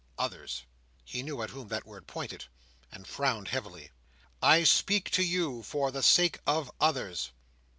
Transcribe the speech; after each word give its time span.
Others! 0.17 0.63
He 1.05 1.21
knew 1.21 1.43
at 1.43 1.51
whom 1.51 1.67
that 1.67 1.85
word 1.85 2.07
pointed, 2.07 2.45
and 2.91 3.05
frowned 3.05 3.49
heavily. 3.49 3.91
"I 4.41 4.63
speak 4.63 5.11
to 5.11 5.21
you 5.23 5.61
for 5.61 5.91
the 5.91 6.01
sake 6.01 6.39
of 6.47 6.71
others. 6.81 7.29